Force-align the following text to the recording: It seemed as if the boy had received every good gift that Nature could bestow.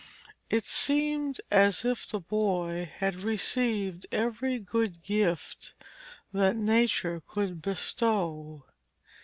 It 0.49 0.63
seemed 0.65 1.41
as 1.51 1.85
if 1.85 2.07
the 2.09 2.19
boy 2.19 2.91
had 2.97 3.17
received 3.17 4.07
every 4.11 4.57
good 4.57 5.03
gift 5.03 5.73
that 6.33 6.55
Nature 6.55 7.21
could 7.27 7.61
bestow. 7.61 8.65